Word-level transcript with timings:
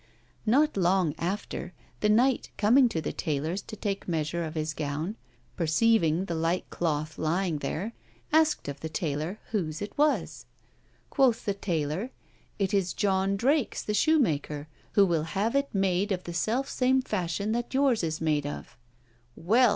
Not 0.47 0.75
long 0.77 1.13
after, 1.19 1.73
the 1.99 2.09
knight 2.09 2.49
coming 2.57 2.89
to 2.89 3.01
the 3.01 3.13
taylor's 3.13 3.61
to 3.61 3.75
take 3.75 4.07
measure 4.07 4.43
of 4.43 4.55
his 4.55 4.73
gown, 4.73 5.15
perceiving 5.55 6.25
the 6.25 6.33
like 6.33 6.67
cloth 6.71 7.19
lying 7.19 7.59
there, 7.59 7.93
asked 8.33 8.67
of 8.67 8.79
the 8.79 8.89
taylor 8.89 9.37
whose 9.51 9.79
it 9.79 9.95
was? 9.99 10.47
Quoth 11.11 11.45
the 11.45 11.53
taylor, 11.53 12.09
it 12.57 12.73
is 12.73 12.93
John 12.93 13.37
Drakes' 13.37 13.83
the 13.83 13.93
shoemaker, 13.93 14.67
who 14.93 15.05
will 15.05 15.23
have 15.37 15.55
it 15.55 15.69
made 15.71 16.11
of 16.11 16.23
the 16.23 16.33
self 16.33 16.67
same 16.67 17.03
fashion 17.03 17.51
that 17.51 17.71
yours 17.75 18.03
is 18.03 18.19
made 18.19 18.47
of! 18.47 18.75
'Well!' 19.35 19.69